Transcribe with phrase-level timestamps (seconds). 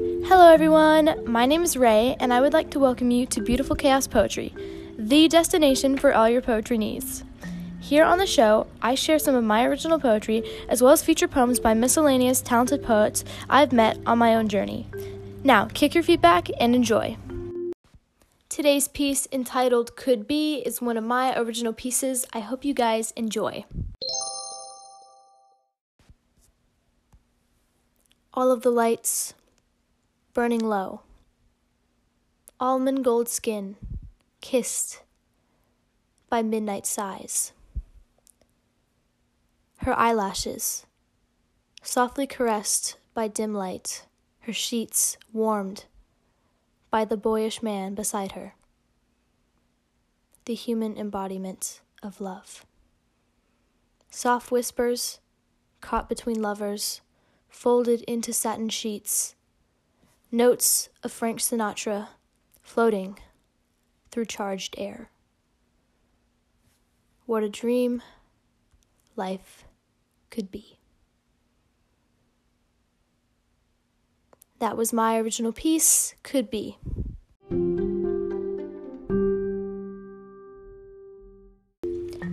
[0.00, 1.30] Hello, everyone.
[1.30, 4.54] My name is Ray, and I would like to welcome you to Beautiful Chaos Poetry,
[4.96, 7.22] the destination for all your poetry needs.
[7.80, 11.28] Here on the show, I share some of my original poetry as well as feature
[11.28, 14.88] poems by miscellaneous talented poets I've met on my own journey.
[15.44, 17.18] Now, kick your feet back and enjoy.
[18.48, 22.26] Today's piece, entitled Could Be, is one of my original pieces.
[22.32, 23.66] I hope you guys enjoy.
[28.32, 29.34] All of the lights
[30.40, 31.02] burning low.
[32.58, 33.76] Almond gold skin,
[34.40, 35.02] kissed
[36.30, 37.52] by midnight sighs.
[39.80, 40.86] Her eyelashes,
[41.82, 44.06] softly caressed by dim light,
[44.38, 45.84] her sheets warmed
[46.90, 48.54] by the boyish man beside her.
[50.46, 52.64] The human embodiment of love.
[54.08, 55.20] Soft whispers,
[55.82, 57.02] caught between lovers,
[57.50, 59.34] folded into satin sheets
[60.32, 62.08] Notes of Frank Sinatra
[62.62, 63.18] floating
[64.10, 65.10] through charged air.
[67.26, 68.02] What a dream
[69.16, 69.64] life
[70.30, 70.78] could be.
[74.60, 76.78] That was my original piece, Could Be.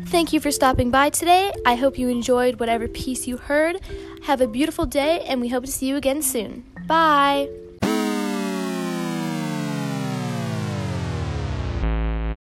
[0.08, 1.52] Thank you for stopping by today.
[1.66, 3.80] I hope you enjoyed whatever piece you heard.
[4.24, 6.66] Have a beautiful day, and we hope to see you again soon.
[6.86, 7.50] Bye.